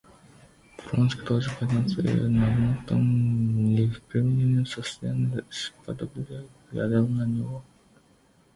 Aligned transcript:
Вронский 0.83 1.23
тоже 1.27 1.51
поднялся 1.59 2.01
и 2.01 2.19
в 2.19 2.27
нагнутом, 2.27 3.65
невыпрямленном 3.75 4.65
состоянии, 4.65 5.43
исподлобья 5.47 6.43
глядел 6.71 7.07
на 7.07 7.23
него. 7.27 7.63